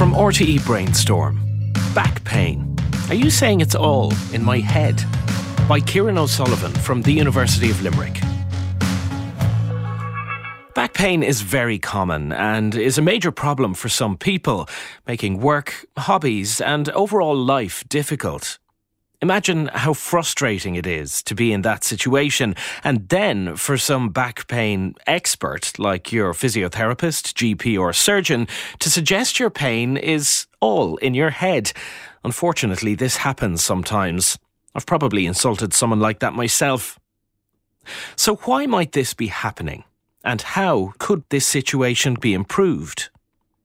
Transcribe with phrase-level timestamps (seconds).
[0.00, 1.38] From RTE Brainstorm
[1.94, 2.74] Back pain.
[3.10, 5.04] Are you saying it's all in my head?
[5.68, 8.18] By Kieran O'Sullivan from the University of Limerick.
[10.74, 14.66] Back pain is very common and is a major problem for some people,
[15.06, 18.58] making work, hobbies, and overall life difficult.
[19.22, 24.48] Imagine how frustrating it is to be in that situation, and then for some back
[24.48, 28.48] pain expert, like your physiotherapist, GP, or surgeon,
[28.78, 31.72] to suggest your pain is all in your head.
[32.24, 34.38] Unfortunately, this happens sometimes.
[34.74, 36.98] I've probably insulted someone like that myself.
[38.16, 39.84] So, why might this be happening?
[40.24, 43.10] And how could this situation be improved?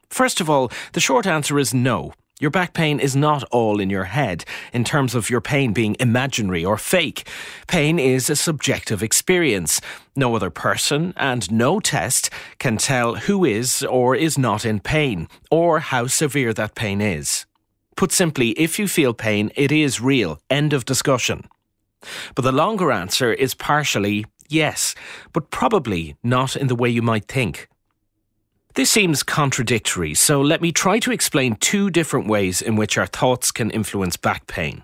[0.10, 2.14] First of all, the short answer is no.
[2.38, 4.44] Your back pain is not all in your head
[4.74, 7.26] in terms of your pain being imaginary or fake.
[7.68, 9.80] Pain is a subjective experience.
[10.18, 12.30] No other person and no test
[12.60, 17.46] can tell who is or is not in pain or how severe that pain is.
[17.96, 20.42] Put simply, if you feel pain, it is real.
[20.50, 21.48] End of discussion.
[22.36, 24.94] But the longer answer is partially yes,
[25.32, 27.70] but probably not in the way you might think.
[28.76, 33.06] This seems contradictory, so let me try to explain two different ways in which our
[33.06, 34.84] thoughts can influence back pain.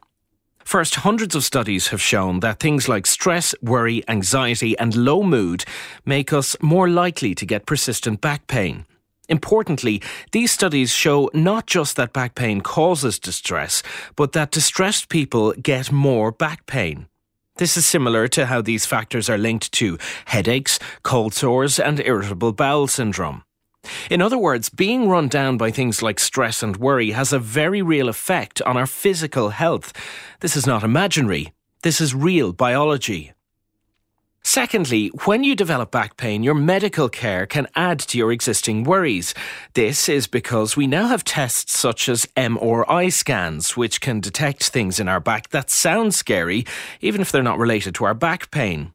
[0.64, 5.66] First, hundreds of studies have shown that things like stress, worry, anxiety, and low mood
[6.06, 8.86] make us more likely to get persistent back pain.
[9.28, 13.83] Importantly, these studies show not just that back pain causes distress,
[14.16, 17.08] but that distressed people get more back pain.
[17.58, 22.53] This is similar to how these factors are linked to headaches, cold sores, and irritable
[22.53, 23.44] bowel syndrome.
[24.10, 27.82] In other words, being run down by things like stress and worry has a very
[27.82, 29.94] real effect on our physical health.
[30.42, 33.34] This is not imaginary, this is real biology.
[34.44, 39.36] Secondly, when you develop back pain, your medical care can add to your existing worries.
[39.76, 45.00] This is because we now have tests such as MRI scans, which can detect things
[45.00, 46.66] in our back that sound scary,
[47.02, 48.94] even if they're not related to our back pain.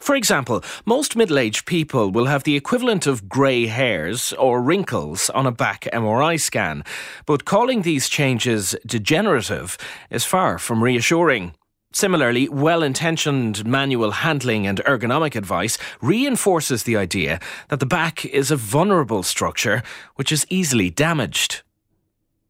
[0.00, 5.30] For example, most middle aged people will have the equivalent of grey hairs or wrinkles
[5.30, 6.84] on a back MRI scan,
[7.26, 9.76] but calling these changes degenerative
[10.10, 11.54] is far from reassuring.
[11.92, 18.50] Similarly, well intentioned manual handling and ergonomic advice reinforces the idea that the back is
[18.50, 19.82] a vulnerable structure
[20.16, 21.62] which is easily damaged.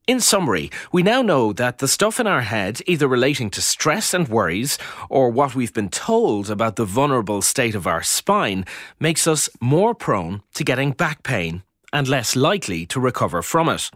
[0.08, 4.14] In summary, we now know that the stuff in our head, either relating to stress
[4.14, 4.78] and worries
[5.10, 8.64] or what we've been told about the vulnerable state of our spine,
[8.98, 13.90] makes us more prone to getting back pain and less likely to recover from it.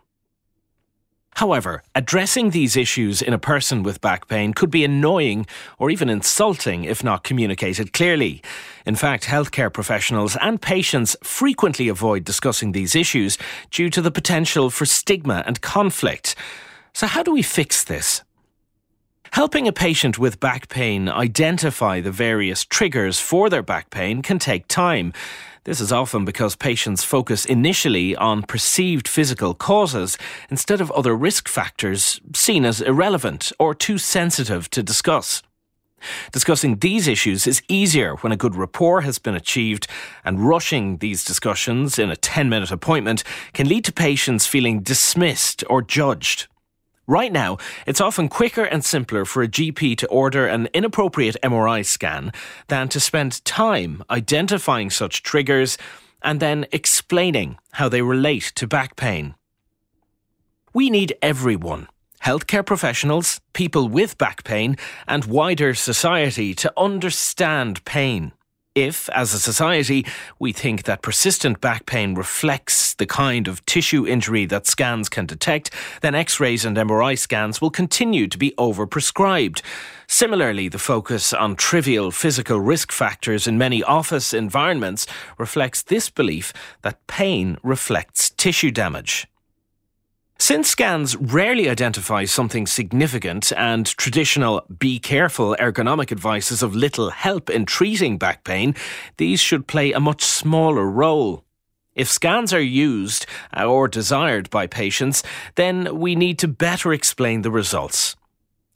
[1.37, 5.47] However, addressing these issues in a person with back pain could be annoying
[5.79, 8.43] or even insulting if not communicated clearly.
[8.85, 13.39] In fact, healthcare professionals and patients frequently avoid discussing these issues
[13.71, 16.37] due to the potential for stigma and conflict.
[16.93, 18.23] So, how do we fix this?
[19.33, 24.39] Helping a patient with back pain identify the various triggers for their back pain can
[24.39, 25.15] take time.
[25.65, 30.19] This is often because patients focus initially on perceived physical causes
[30.51, 35.41] instead of other risk factors seen as irrelevant or too sensitive to discuss.
[36.33, 39.87] Discussing these issues is easier when a good rapport has been achieved,
[40.25, 43.23] and rushing these discussions in a 10 minute appointment
[43.53, 46.49] can lead to patients feeling dismissed or judged.
[47.13, 51.85] Right now, it's often quicker and simpler for a GP to order an inappropriate MRI
[51.85, 52.33] scan
[52.69, 55.77] than to spend time identifying such triggers
[56.23, 59.35] and then explaining how they relate to back pain.
[60.73, 61.89] We need everyone
[62.25, 68.33] healthcare professionals, people with back pain, and wider society to understand pain.
[68.75, 70.07] If, as a society,
[70.39, 75.27] we think that persistent back pain reflects the kind of tissue injury that scans can
[75.27, 79.61] detect, then X rays and MRI scans will continue to be overprescribed.
[80.07, 85.07] Similarly, the focus on trivial physical risk factors in many office environments
[85.37, 89.27] reflects this belief that pain reflects tissue damage.
[90.43, 97.11] Since scans rarely identify something significant and traditional be careful ergonomic advice is of little
[97.11, 98.75] help in treating back pain,
[99.19, 101.45] these should play a much smaller role.
[101.95, 103.25] If scans are used
[103.57, 105.23] uh, or desired by patients,
[105.55, 108.17] then we need to better explain the results.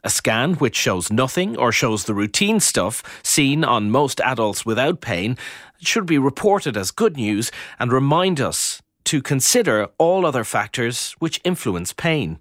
[0.04, 5.00] A scan which shows nothing or shows the routine stuff seen on most adults without
[5.00, 5.36] pain
[5.80, 11.40] should be reported as good news and remind us to consider all other factors which
[11.44, 12.38] influence pain.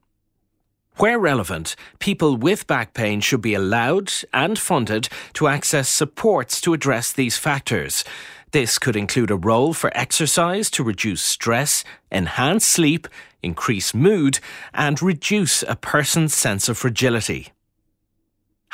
[0.98, 6.74] Where relevant, people with back pain should be allowed and funded to access supports to
[6.74, 8.06] address these factors.
[8.52, 13.08] This could include a role for exercise to reduce stress, enhance sleep,
[13.44, 14.40] increase mood,
[14.74, 17.50] and reduce a person's sense of fragility.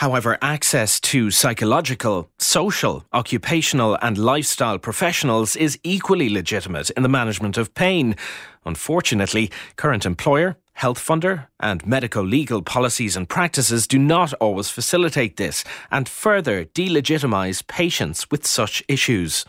[0.01, 7.55] However, access to psychological, social, occupational, and lifestyle professionals is equally legitimate in the management
[7.55, 8.15] of pain.
[8.65, 15.37] Unfortunately, current employer, health funder, and medico legal policies and practices do not always facilitate
[15.37, 19.45] this and further delegitimize patients with such issues.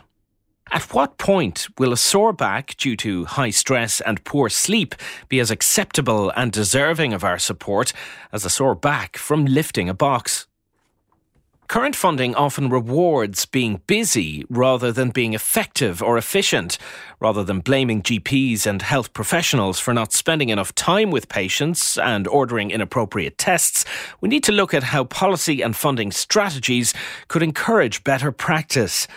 [0.73, 4.95] At what point will a sore back due to high stress and poor sleep
[5.29, 7.93] be as acceptable and deserving of our support
[8.31, 10.47] as a sore back from lifting a box?
[11.67, 16.77] Current funding often rewards being busy rather than being effective or efficient.
[17.19, 22.27] Rather than blaming GPs and health professionals for not spending enough time with patients and
[22.27, 23.85] ordering inappropriate tests,
[24.21, 26.93] we need to look at how policy and funding strategies
[27.27, 29.07] could encourage better practice.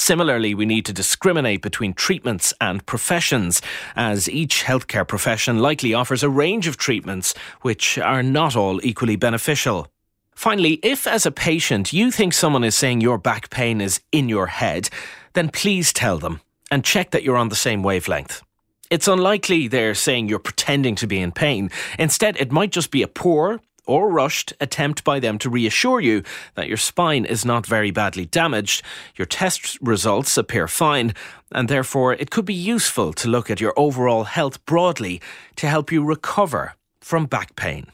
[0.00, 3.60] Similarly, we need to discriminate between treatments and professions,
[3.94, 9.16] as each healthcare profession likely offers a range of treatments which are not all equally
[9.16, 9.88] beneficial.
[10.34, 14.30] Finally, if as a patient you think someone is saying your back pain is in
[14.30, 14.88] your head,
[15.34, 18.42] then please tell them and check that you're on the same wavelength.
[18.88, 21.70] It's unlikely they're saying you're pretending to be in pain.
[21.98, 26.22] Instead, it might just be a poor, or rushed attempt by them to reassure you
[26.54, 28.82] that your spine is not very badly damaged,
[29.16, 31.14] your test results appear fine,
[31.52, 35.20] and therefore it could be useful to look at your overall health broadly
[35.56, 37.86] to help you recover from back pain.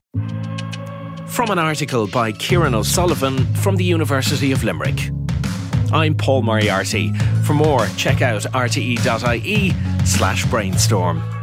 [1.26, 5.10] From an article by Kieran O'Sullivan from the University of Limerick.
[5.92, 7.12] I'm Paul Moriarty.
[7.44, 9.72] For more, check out rte.ie
[10.04, 11.35] slash brainstorm.